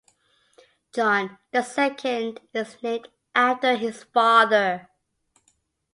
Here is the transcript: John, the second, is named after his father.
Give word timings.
John, 0.95 1.37
the 1.51 1.61
second, 1.61 2.39
is 2.55 2.81
named 2.81 3.09
after 3.35 3.75
his 3.75 4.03
father. 4.03 4.89